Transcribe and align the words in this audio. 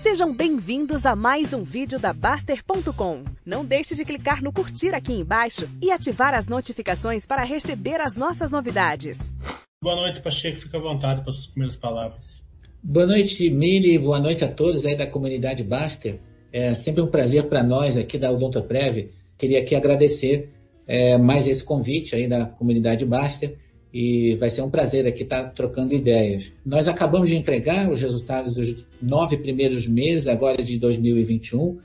Sejam 0.00 0.32
bem-vindos 0.32 1.06
a 1.06 1.16
mais 1.16 1.52
um 1.52 1.62
vídeo 1.62 1.98
da 1.98 2.12
Baster.com. 2.12 3.24
Não 3.44 3.64
deixe 3.64 3.94
de 3.94 4.04
clicar 4.04 4.42
no 4.42 4.52
curtir 4.52 4.94
aqui 4.94 5.12
embaixo 5.12 5.68
e 5.82 5.90
ativar 5.90 6.34
as 6.34 6.48
notificações 6.48 7.26
para 7.26 7.42
receber 7.44 8.00
as 8.00 8.16
nossas 8.16 8.52
novidades. 8.52 9.34
Boa 9.82 9.96
noite, 9.96 10.20
Pacheco. 10.20 10.58
Fica 10.58 10.76
à 10.76 10.80
vontade 10.80 11.22
para 11.22 11.32
suas 11.32 11.46
primeiras 11.46 11.76
palavras. 11.76 12.42
Boa 12.82 13.06
noite, 13.06 13.48
Mili. 13.50 13.98
Boa 13.98 14.20
noite 14.20 14.44
a 14.44 14.48
todos 14.48 14.84
aí 14.84 14.94
da 14.94 15.06
comunidade 15.06 15.64
Baster. 15.64 16.20
É 16.52 16.74
sempre 16.74 17.02
um 17.02 17.08
prazer 17.08 17.44
para 17.44 17.62
nós 17.62 17.96
aqui 17.96 18.18
da 18.18 18.30
Odontoprev. 18.30 19.10
Queria 19.36 19.60
aqui 19.60 19.74
agradecer 19.74 20.52
é, 20.86 21.18
mais 21.18 21.48
esse 21.48 21.64
convite 21.64 22.14
aí 22.14 22.28
da 22.28 22.46
comunidade 22.46 23.04
Baster 23.04 23.56
e 23.98 24.34
vai 24.34 24.50
ser 24.50 24.60
um 24.60 24.68
prazer 24.68 25.06
aqui 25.06 25.22
estar 25.22 25.44
trocando 25.54 25.94
ideias. 25.94 26.52
Nós 26.66 26.86
acabamos 26.86 27.30
de 27.30 27.36
entregar 27.36 27.90
os 27.90 27.98
resultados 27.98 28.52
dos 28.52 28.84
nove 29.00 29.38
primeiros 29.38 29.86
meses, 29.86 30.28
agora 30.28 30.62
de 30.62 30.78
2021. 30.78 31.78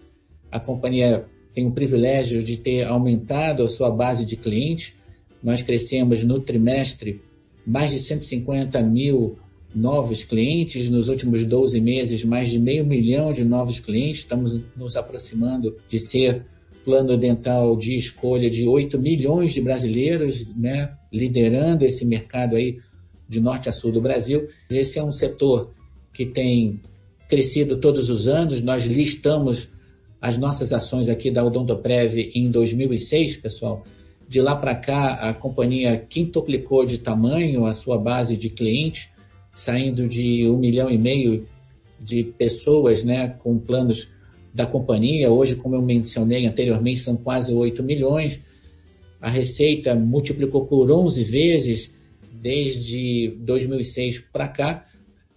A 0.52 0.60
companhia 0.60 1.24
tem 1.54 1.66
o 1.66 1.72
privilégio 1.72 2.44
de 2.44 2.58
ter 2.58 2.84
aumentado 2.84 3.64
a 3.64 3.70
sua 3.70 3.90
base 3.90 4.26
de 4.26 4.36
clientes. 4.36 4.94
Nós 5.42 5.62
crescemos 5.62 6.22
no 6.22 6.42
trimestre 6.42 7.22
mais 7.66 7.92
de 7.92 8.00
150 8.00 8.82
mil 8.82 9.40
novos 9.74 10.26
clientes, 10.26 10.90
nos 10.90 11.08
últimos 11.08 11.46
12 11.46 11.80
meses, 11.80 12.26
mais 12.26 12.50
de 12.50 12.60
meio 12.60 12.86
milhão 12.86 13.32
de 13.32 13.46
novos 13.46 13.80
clientes. 13.80 14.24
Estamos 14.24 14.60
nos 14.76 14.98
aproximando 14.98 15.78
de 15.88 15.98
ser 15.98 16.44
plano 16.84 17.18
dental 17.18 17.76
de 17.78 17.98
escolha 17.98 18.50
de 18.50 18.68
8 18.68 19.00
milhões 19.00 19.54
de 19.54 19.62
brasileiros, 19.62 20.48
né, 20.56 20.94
liderando 21.12 21.86
esse 21.86 22.06
mercado 22.06 22.56
aí 22.56 22.80
de 23.28 23.40
norte 23.40 23.70
a 23.70 23.72
sul 23.72 23.92
do 23.92 24.02
Brasil. 24.02 24.48
Esse 24.70 25.00
é 25.00 25.04
um 25.04 25.12
setor 25.12 25.72
que 26.14 26.26
tem 26.26 26.82
crescido 27.30 27.78
todos 27.78 28.10
os 28.10 28.28
anos. 28.28 28.62
Nós 28.62 28.86
listamos 28.86 29.70
as 30.22 30.38
nossas 30.38 30.72
ações 30.74 31.10
aqui 31.10 31.32
da 31.32 31.44
Odontoprev 31.44 32.32
em 32.36 32.52
2006, 32.52 33.38
pessoal. 33.38 33.86
De 34.28 34.42
lá 34.42 34.56
para 34.56 34.76
cá, 34.76 35.14
a 35.16 35.34
companhia 35.34 35.98
quintuplicou 35.98 36.86
de 36.86 36.98
tamanho 36.98 37.66
a 37.66 37.74
sua 37.74 37.98
base 37.98 38.38
de 38.38 38.50
clientes, 38.50 39.10
saindo 39.54 40.08
de 40.08 40.48
um 40.48 40.58
milhão 40.58 40.90
e 40.90 40.98
meio 40.98 41.46
de 42.00 42.24
pessoas 42.24 43.04
né, 43.04 43.36
com 43.40 43.58
planos 43.58 44.10
da 44.54 44.66
companhia. 44.66 45.32
Hoje, 45.32 45.56
como 45.56 45.76
eu 45.76 45.82
mencionei 45.82 46.46
anteriormente, 46.46 47.00
são 47.00 47.16
quase 47.16 47.54
8 47.54 47.82
milhões. 47.84 48.40
A 49.20 49.30
receita 49.30 49.96
multiplicou 49.96 50.66
por 50.66 50.92
11 50.92 51.24
vezes 51.24 51.96
desde 52.32 53.36
2006 53.40 54.20
para 54.32 54.48
cá. 54.48 54.86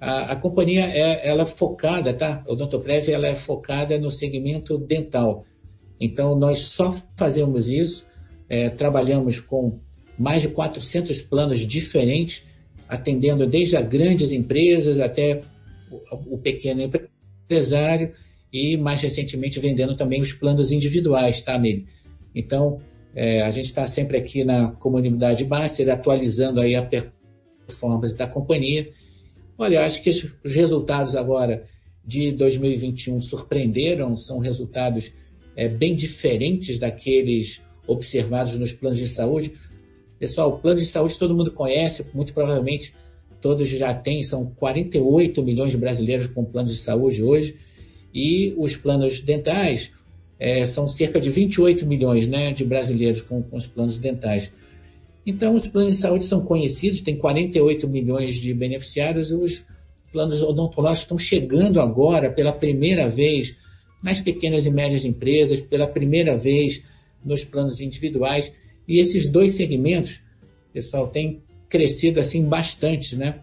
A, 0.01 0.33
a, 0.33 0.37
companhia 0.37 0.87
é 0.87 1.29
ela 1.29 1.43
é 1.43 1.47
focada, 1.47 2.13
tá? 2.13 2.43
O 2.47 2.53
Odontoprev 2.53 3.09
ela 3.11 3.27
é 3.27 3.35
focada 3.35 3.99
no 3.99 4.11
segmento 4.11 4.79
dental. 4.79 5.45
Então, 6.01 6.37
nós 6.37 6.61
só 6.61 6.93
fazemos 7.17 7.69
isso, 7.69 8.05
é, 8.49 8.69
trabalhamos 8.69 9.39
com 9.39 9.79
mais 10.19 10.43
de 10.43 10.49
400 10.49 11.23
planos 11.23 11.61
diferentes, 11.61 12.45
atendendo 12.89 13.47
desde 13.47 13.77
as 13.77 13.87
grandes 13.87 14.33
empresas 14.33 14.99
até 14.99 15.41
o, 15.91 16.35
o 16.35 16.39
pequeno 16.39 16.83
empresário 16.83 18.13
e 18.55 18.77
mais 18.77 19.01
recentemente 19.01 19.59
vendendo 19.59 19.97
também 19.97 20.21
os 20.21 20.33
planos 20.33 20.71
individuais, 20.71 21.43
tá, 21.43 21.59
Mili? 21.59 21.89
Então, 22.33 22.81
é, 23.13 23.43
a 23.43 23.51
gente 23.51 23.67
está 23.67 23.85
sempre 23.85 24.17
aqui 24.17 24.45
na 24.45 24.69
comunidade 24.71 25.45
Master, 25.45 25.91
atualizando 25.91 26.61
aí 26.61 26.77
a 26.77 26.89
performance 27.67 28.17
da 28.17 28.29
companhia. 28.29 28.89
Olha, 29.59 29.85
acho 29.85 30.01
que 30.01 30.09
os 30.09 30.53
resultados 30.55 31.17
agora 31.17 31.65
de 32.07 32.31
2021 32.31 33.21
surpreenderam, 33.21 34.17
são 34.17 34.39
resultados 34.39 35.13
é, 35.57 35.67
bem 35.67 35.97
diferentes 35.97 36.79
daqueles 36.79 37.61
observados 37.89 38.57
nos 38.57 38.73
planos 38.73 38.99
de 38.99 39.09
saúde. 39.09 39.53
Pessoal, 40.17 40.51
o 40.51 40.59
plano 40.61 40.79
de 40.79 40.87
saúde 40.87 41.19
todo 41.19 41.35
mundo 41.35 41.51
conhece, 41.51 42.07
muito 42.15 42.33
provavelmente 42.33 42.95
todos 43.41 43.69
já 43.69 43.93
têm, 43.93 44.23
são 44.23 44.47
48 44.47 45.43
milhões 45.43 45.73
de 45.73 45.77
brasileiros 45.77 46.29
com 46.29 46.45
plano 46.45 46.69
de 46.69 46.77
saúde 46.77 47.21
hoje 47.21 47.57
e 48.15 48.55
os 48.57 48.77
planos 48.77 49.21
dentais 49.21 49.91
é, 50.39 50.65
são 50.67 50.87
cerca 50.87 51.21
de 51.21 51.31
28 51.31 51.85
milhões 51.85 52.29
né, 52.29 52.53
de 52.53 52.65
brasileiros 52.65 53.23
com, 53.23 53.43
com 53.43 53.57
os 53.57 53.67
planos 53.67 53.99
dentais. 53.99 54.53
Então, 55.27 55.55
os 55.55 55.67
planos 55.67 55.95
de 55.95 56.01
saúde 56.01 56.25
são 56.25 56.45
conhecidos, 56.45 57.01
tem 57.01 57.17
48 57.17 57.89
milhões 57.89 58.35
de 58.35 58.53
beneficiários, 58.53 59.31
e 59.31 59.35
os 59.35 59.65
planos 60.13 60.43
odontológicos 60.43 61.03
estão 61.03 61.19
chegando 61.19 61.81
agora 61.81 62.31
pela 62.31 62.53
primeira 62.53 63.09
vez 63.09 63.57
nas 64.03 64.21
pequenas 64.21 64.67
e 64.67 64.71
médias 64.71 65.05
empresas, 65.05 65.61
pela 65.61 65.87
primeira 65.87 66.37
vez 66.37 66.83
nos 67.25 67.43
planos 67.43 67.81
individuais. 67.81 68.53
E 68.87 69.01
esses 69.01 69.31
dois 69.31 69.55
segmentos, 69.55 70.21
pessoal, 70.75 71.09
têm 71.09 71.43
crescido 71.71 72.21
assim 72.21 72.45
bastante 72.45 73.17
né, 73.17 73.41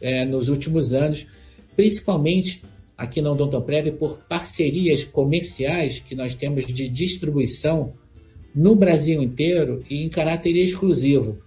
é, 0.00 0.24
nos 0.24 0.48
últimos 0.48 0.94
anos, 0.94 1.26
principalmente 1.74 2.62
aqui 2.98 3.22
na 3.22 3.30
Odontoprev 3.30 3.92
por 3.92 4.18
parcerias 4.28 5.04
comerciais 5.04 6.00
que 6.00 6.16
nós 6.16 6.34
temos 6.34 6.66
de 6.66 6.88
distribuição 6.88 7.92
no 8.52 8.74
Brasil 8.74 9.22
inteiro 9.22 9.84
e 9.88 10.02
em 10.02 10.08
caráter 10.08 10.56
exclusivo. 10.56 11.38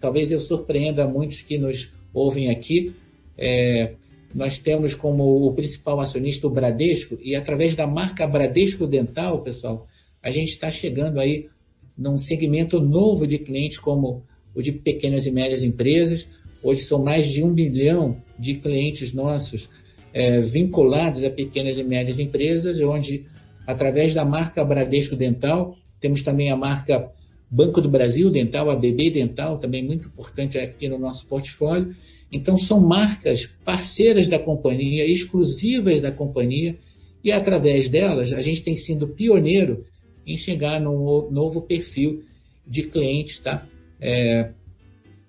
Talvez 0.00 0.32
eu 0.32 0.40
surpreenda 0.40 1.06
muitos 1.06 1.42
que 1.42 1.58
nos 1.58 1.92
ouvem 2.12 2.48
aqui. 2.48 2.94
É, 3.36 3.92
nós 4.34 4.56
temos 4.56 4.94
como 4.94 5.46
o 5.46 5.52
principal 5.52 6.00
acionista 6.00 6.46
o 6.46 6.50
Bradesco 6.50 7.18
e 7.22 7.36
através 7.36 7.74
da 7.74 7.86
marca 7.86 8.26
Bradesco 8.26 8.86
Dental, 8.86 9.42
pessoal, 9.42 9.86
a 10.22 10.30
gente 10.30 10.48
está 10.48 10.70
chegando 10.70 11.20
aí 11.20 11.48
num 11.96 12.16
segmento 12.16 12.80
novo 12.80 13.26
de 13.26 13.38
clientes 13.38 13.78
como 13.78 14.24
o 14.54 14.62
de 14.62 14.72
pequenas 14.72 15.26
e 15.26 15.30
médias 15.30 15.62
empresas. 15.62 16.26
Hoje 16.62 16.82
são 16.84 17.02
mais 17.02 17.28
de 17.28 17.42
um 17.42 17.52
bilhão 17.52 18.16
de 18.38 18.54
clientes 18.54 19.12
nossos 19.12 19.68
é, 20.14 20.40
vinculados 20.40 21.24
a 21.24 21.30
pequenas 21.30 21.76
e 21.76 21.82
médias 21.82 22.20
empresas, 22.20 22.80
onde, 22.80 23.26
através 23.66 24.14
da 24.14 24.24
marca 24.24 24.64
Bradesco 24.64 25.16
Dental, 25.16 25.76
temos 26.00 26.22
também 26.22 26.52
a 26.52 26.56
marca 26.56 27.10
Banco 27.50 27.80
do 27.80 27.88
Brasil 27.88 28.30
Dental, 28.30 28.70
a 28.70 28.76
BB 28.76 29.10
Dental, 29.10 29.58
também 29.58 29.84
muito 29.84 30.06
importante 30.06 30.56
aqui 30.56 30.88
no 30.88 30.98
nosso 30.98 31.26
portfólio. 31.26 31.94
Então, 32.30 32.56
são 32.56 32.80
marcas 32.80 33.48
parceiras 33.64 34.28
da 34.28 34.38
companhia, 34.38 35.04
exclusivas 35.04 36.00
da 36.00 36.12
companhia, 36.12 36.76
e 37.22 37.32
através 37.32 37.88
delas 37.88 38.32
a 38.32 38.42
gente 38.42 38.62
tem 38.62 38.76
sido 38.76 39.08
pioneiro 39.08 39.84
em 40.26 40.36
chegar 40.36 40.80
num 40.80 41.30
novo 41.30 41.62
perfil 41.62 42.22
de 42.66 42.84
clientes, 42.84 43.38
tá? 43.38 43.66
É, 44.00 44.50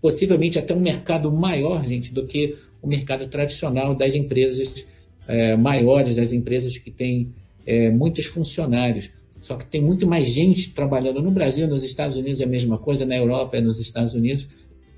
possivelmente 0.02 0.60
até 0.60 0.74
um 0.74 0.80
mercado 0.80 1.32
maior, 1.32 1.86
gente, 1.86 2.14
do 2.14 2.28
que 2.28 2.56
o 2.86 2.88
mercado 2.88 3.28
tradicional 3.28 3.96
das 3.96 4.14
empresas 4.14 4.86
é, 5.28 5.58
maiores, 5.58 6.16
das 6.16 6.32
empresas 6.32 6.78
que 6.78 6.92
têm 6.92 7.32
é, 7.66 7.90
muitos 7.90 8.28
funcionários. 8.28 9.10
Só 9.42 9.56
que 9.56 9.66
tem 9.66 9.82
muito 9.82 10.06
mais 10.06 10.28
gente 10.28 10.72
trabalhando 10.72 11.20
no 11.20 11.32
Brasil, 11.32 11.68
nos 11.68 11.84
Estados 11.84 12.16
Unidos 12.16 12.40
é 12.42 12.44
a 12.44 12.48
mesma 12.48 12.78
coisa, 12.78 13.04
na 13.04 13.18
Europa 13.18 13.58
é 13.58 13.62
nos 13.62 13.80
Estados 13.80 14.14
Unidos, 14.14 14.48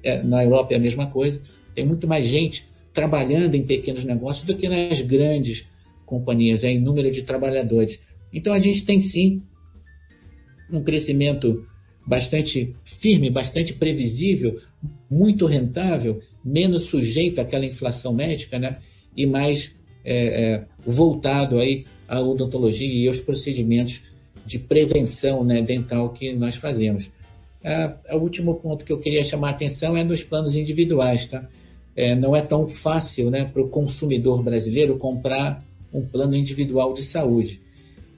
é, 0.03 0.22
na 0.22 0.44
Europa 0.44 0.74
é 0.74 0.78
a 0.78 0.80
mesma 0.80 1.08
coisa. 1.08 1.42
Tem 1.74 1.86
muito 1.86 2.06
mais 2.06 2.28
gente 2.28 2.66
trabalhando 2.94 3.56
em 3.56 3.64
pequenos 3.64 4.04
negócios 4.04 4.46
do 4.46 4.56
que 4.56 4.68
nas 4.68 5.00
grandes 5.02 5.66
companhias, 6.06 6.66
é, 6.66 6.72
em 6.72 6.81
número 6.81 7.09
de 7.09 7.24
trabalhadores. 7.24 8.02
Então 8.34 8.52
a 8.54 8.59
gente 8.59 8.86
tem 8.86 9.00
sim 9.00 9.42
um 10.69 10.84
crescimento 10.84 11.66
bastante 12.06 12.75
firme, 12.84 13.30
bastante 13.30 13.74
previsível, 13.74 14.59
muito 15.09 15.46
rentável 15.46 16.22
menos 16.47 16.85
sujeito 16.85 17.41
àquela 17.41 17.66
inflação 17.66 18.13
médica, 18.13 18.58
né? 18.58 18.78
E 19.16 19.25
mais 19.25 19.75
é, 20.06 20.54
é, 20.54 20.66
voltado 20.86 21.60
aí 21.60 21.86
à 22.07 22.22
odontologia 22.22 22.88
e 22.88 23.07
aos 23.07 23.19
procedimentos 23.19 24.01
de 24.45 24.57
prevenção 24.57 25.44
né, 25.44 25.62
dental 25.62 26.10
que 26.10 26.31
nós 26.31 26.56
fazemos. 26.56 27.12
O 28.12 28.18
último 28.18 28.56
ponto 28.56 28.86
que 28.86 28.94
eu 28.94 29.00
queria 29.00 29.22
chamar 29.25 29.50
a 29.50 29.51
atenção 29.51 29.98
é 29.98 30.04
nos 30.06 30.24
planos 30.24 30.56
individuais, 30.56 31.25
tá? 31.25 31.45
É, 31.94 32.16
não 32.16 32.33
é 32.33 32.42
tão 32.42 32.66
fácil 32.66 33.30
né, 33.30 33.44
para 33.44 33.62
o 33.62 33.68
consumidor 33.68 34.42
brasileiro 34.42 34.98
comprar 34.98 35.66
um 35.92 36.06
plano 36.06 36.36
individual 36.36 36.94
de 36.94 37.04
saúde. 37.04 37.60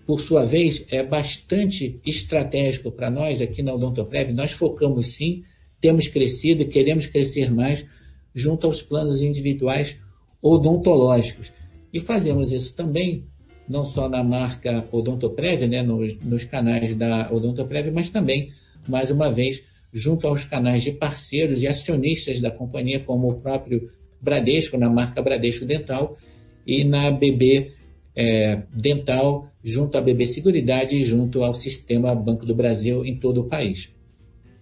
Por 0.05 0.21
sua 0.21 0.45
vez, 0.45 0.83
é 0.91 1.01
bastante 1.01 1.99
estratégico 2.05 2.91
para 2.91 3.09
nós 3.09 3.41
aqui 3.41 3.63
na 3.63 3.73
Odontoprev. 3.73 4.33
Nós 4.33 4.51
focamos 4.51 5.07
sim, 5.07 5.43
temos 5.81 6.07
crescido 6.07 6.61
e 6.61 6.65
queremos 6.65 7.07
crescer 7.07 7.51
mais 7.51 7.85
junto 8.33 8.67
aos 8.67 8.81
planos 8.81 9.21
individuais 9.21 9.97
odontológicos. 10.41 11.51
E 11.91 11.99
fazemos 11.99 12.51
isso 12.51 12.73
também, 12.73 13.25
não 13.67 13.85
só 13.85 14.07
na 14.07 14.23
marca 14.23 14.87
Odontoprev, 14.91 15.67
né, 15.67 15.81
nos, 15.81 16.17
nos 16.19 16.43
canais 16.43 16.95
da 16.95 17.29
Odontoprev, 17.31 17.91
mas 17.91 18.09
também, 18.09 18.51
mais 18.87 19.11
uma 19.11 19.31
vez, 19.31 19.63
junto 19.91 20.27
aos 20.27 20.45
canais 20.45 20.83
de 20.83 20.91
parceiros 20.91 21.63
e 21.63 21.67
acionistas 21.67 22.39
da 22.39 22.51
companhia, 22.51 22.99
como 22.99 23.29
o 23.29 23.41
próprio 23.41 23.91
Bradesco, 24.21 24.77
na 24.77 24.89
marca 24.89 25.21
Bradesco 25.21 25.65
Dental, 25.65 26.17
e 26.65 26.83
na 26.83 27.09
BB 27.09 27.71
é, 28.15 28.61
dental 28.73 29.49
junto 29.63 29.97
à 29.97 30.01
BB 30.01 30.27
Seguridade 30.27 30.95
e 30.95 31.03
junto 31.03 31.43
ao 31.43 31.53
sistema 31.53 32.13
Banco 32.15 32.45
do 32.45 32.55
Brasil 32.55 33.05
em 33.05 33.15
todo 33.15 33.41
o 33.41 33.43
país. 33.45 33.89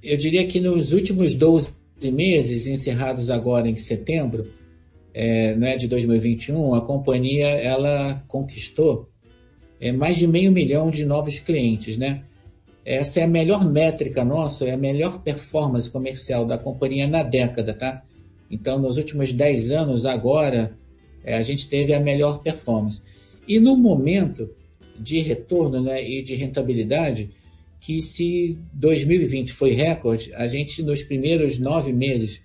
Eu 0.02 0.18
diria 0.18 0.46
que 0.48 0.60
nos 0.60 0.94
últimos 0.94 1.34
12 1.34 1.72
meses, 2.12 2.68
encerrados 2.68 3.30
agora 3.30 3.68
em 3.68 3.76
setembro 3.76 4.52
é, 5.14 5.56
né, 5.56 5.78
de 5.78 5.88
2021, 5.88 6.76
a 6.76 6.82
companhia 6.82 7.48
ela 7.48 8.24
conquistou 8.28 9.10
é, 9.80 9.92
mais 9.92 10.18
de 10.18 10.28
meio 10.28 10.52
milhão 10.52 10.92
de 10.92 11.06
novos 11.06 11.40
clientes. 11.40 11.98
Né? 11.98 12.24
Essa 12.86 13.22
é 13.22 13.24
a 13.24 13.28
melhor 13.28 13.66
métrica 13.66 14.24
nossa, 14.24 14.66
é 14.66 14.74
a 14.74 14.78
melhor 14.78 15.24
performance 15.24 15.90
comercial 15.90 16.46
da 16.46 16.58
companhia 16.58 17.08
na 17.08 17.24
década. 17.24 17.74
Tá? 17.74 18.04
Então, 18.50 18.80
nos 18.80 18.98
últimos 18.98 19.32
10 19.34 19.72
anos, 19.72 20.06
agora, 20.06 20.78
é, 21.24 21.36
a 21.36 21.42
gente 21.42 21.68
teve 21.68 21.94
a 21.94 22.00
melhor 22.00 22.44
performance. 22.44 23.02
E 23.48 23.60
no 23.60 23.76
momento 23.76 24.50
de 25.00 25.20
retorno 25.20 25.82
né, 25.82 26.08
e 26.08 26.22
de 26.22 26.36
rentabilidade, 26.36 27.32
que 27.80 28.02
se 28.02 28.58
2020 28.74 29.52
foi 29.54 29.72
recorde, 29.72 30.34
a 30.34 30.48
gente 30.48 30.82
nos 30.84 31.04
primeiros 31.04 31.60
nove 31.60 31.94
meses 31.94 32.42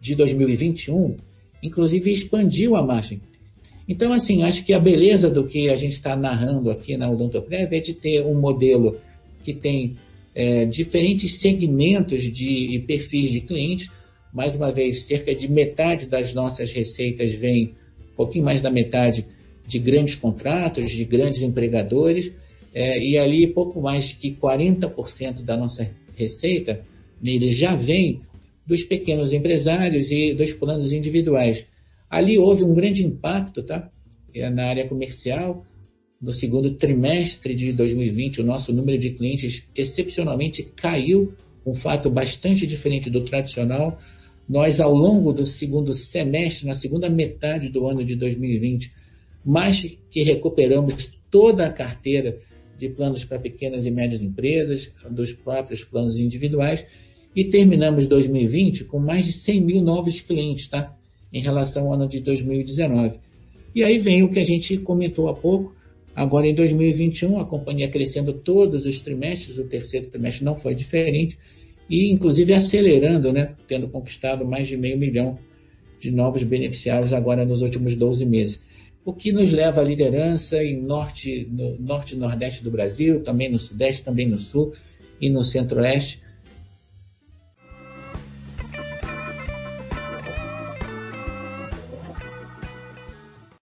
de 0.00 0.14
2021, 0.14 1.16
inclusive 1.62 2.12
expandiu 2.12 2.76
a 2.76 2.82
margem. 2.82 3.20
Então, 3.88 4.12
assim, 4.12 4.42
acho 4.42 4.64
que 4.64 4.72
a 4.72 4.78
beleza 4.78 5.30
do 5.30 5.44
que 5.44 5.68
a 5.68 5.76
gente 5.76 5.92
está 5.92 6.16
narrando 6.16 6.70
aqui 6.70 6.96
na 6.96 7.10
Odontoprev 7.10 7.74
é 7.74 7.80
de 7.80 7.92
ter 7.92 8.24
um 8.24 8.34
modelo 8.34 8.98
que 9.42 9.52
tem 9.52 9.96
é, 10.34 10.64
diferentes 10.64 11.34
segmentos 11.34 12.22
de 12.22 12.82
perfis 12.86 13.30
de 13.30 13.40
clientes. 13.40 13.90
Mais 14.32 14.56
uma 14.56 14.72
vez, 14.72 15.02
cerca 15.02 15.34
de 15.34 15.50
metade 15.50 16.06
das 16.06 16.32
nossas 16.32 16.72
receitas 16.72 17.32
vem, 17.32 17.74
um 18.12 18.16
pouquinho 18.16 18.44
mais 18.44 18.60
da 18.60 18.70
metade, 18.70 19.26
de 19.66 19.78
grandes 19.78 20.14
contratos, 20.14 20.90
de 20.90 21.04
grandes 21.04 21.42
empregadores, 21.42 22.32
é, 22.74 22.98
e 22.98 23.16
ali 23.16 23.46
pouco 23.46 23.80
mais 23.80 24.12
que 24.12 24.32
40% 24.32 25.44
da 25.44 25.56
nossa 25.56 25.88
receita 26.16 26.84
nele 27.22 27.48
já 27.50 27.76
vem 27.76 28.20
dos 28.66 28.82
pequenos 28.82 29.32
empresários 29.32 30.10
e 30.10 30.34
dos 30.34 30.52
planos 30.52 30.92
individuais. 30.92 31.64
Ali 32.10 32.36
houve 32.36 32.64
um 32.64 32.74
grande 32.74 33.04
impacto 33.04 33.62
tá? 33.62 33.88
É, 34.34 34.50
na 34.50 34.66
área 34.66 34.88
comercial. 34.88 35.64
No 36.20 36.32
segundo 36.32 36.74
trimestre 36.74 37.54
de 37.54 37.72
2020, 37.72 38.40
o 38.40 38.44
nosso 38.44 38.72
número 38.72 38.98
de 38.98 39.10
clientes 39.10 39.68
excepcionalmente 39.74 40.62
caiu, 40.74 41.34
um 41.66 41.74
fato 41.74 42.08
bastante 42.10 42.66
diferente 42.66 43.10
do 43.10 43.20
tradicional. 43.20 44.00
Nós, 44.48 44.80
ao 44.80 44.94
longo 44.94 45.32
do 45.32 45.46
segundo 45.46 45.92
semestre, 45.92 46.66
na 46.66 46.74
segunda 46.74 47.10
metade 47.10 47.68
do 47.68 47.86
ano 47.86 48.04
de 48.04 48.16
2020, 48.16 48.90
mais 49.44 49.96
que 50.10 50.22
recuperamos 50.22 51.18
toda 51.30 51.66
a 51.66 51.72
carteira 51.72 52.38
de 52.78 52.88
planos 52.88 53.24
para 53.24 53.38
pequenas 53.38 53.86
e 53.86 53.90
médias 53.90 54.22
empresas, 54.22 54.90
dos 55.10 55.32
próprios 55.32 55.84
planos 55.84 56.16
individuais, 56.16 56.84
e 57.34 57.44
terminamos 57.44 58.06
2020 58.06 58.84
com 58.84 58.98
mais 58.98 59.26
de 59.26 59.32
100 59.32 59.60
mil 59.60 59.82
novos 59.82 60.20
clientes, 60.20 60.68
tá? 60.68 60.96
Em 61.32 61.40
relação 61.40 61.86
ao 61.86 61.94
ano 61.94 62.08
de 62.08 62.20
2019. 62.20 63.18
E 63.74 63.82
aí 63.82 63.98
vem 63.98 64.22
o 64.22 64.30
que 64.30 64.38
a 64.38 64.44
gente 64.44 64.76
comentou 64.78 65.28
há 65.28 65.34
pouco. 65.34 65.74
Agora, 66.14 66.46
em 66.46 66.54
2021, 66.54 67.40
a 67.40 67.44
companhia 67.44 67.88
crescendo 67.88 68.32
todos 68.32 68.84
os 68.84 69.00
trimestres, 69.00 69.58
o 69.58 69.64
terceiro 69.64 70.06
trimestre 70.06 70.44
não 70.44 70.54
foi 70.54 70.74
diferente, 70.74 71.36
e 71.90 72.12
inclusive 72.12 72.52
acelerando, 72.52 73.32
né? 73.32 73.54
Tendo 73.66 73.88
conquistado 73.88 74.44
mais 74.44 74.68
de 74.68 74.76
meio 74.76 74.96
milhão 74.96 75.38
de 75.98 76.10
novos 76.10 76.44
beneficiários 76.44 77.12
agora 77.12 77.44
nos 77.44 77.62
últimos 77.62 77.96
12 77.96 78.24
meses 78.24 78.60
o 79.04 79.12
que 79.12 79.30
nos 79.32 79.52
leva 79.52 79.82
à 79.82 79.84
liderança 79.84 80.62
em 80.64 80.80
norte, 80.80 81.46
no 81.50 81.78
norte 81.78 82.14
e 82.14 82.18
nordeste 82.18 82.64
do 82.64 82.70
Brasil, 82.70 83.22
também 83.22 83.50
no 83.50 83.58
sudeste, 83.58 84.02
também 84.02 84.26
no 84.26 84.38
sul 84.38 84.72
e 85.20 85.28
no 85.28 85.44
centro-oeste. 85.44 86.23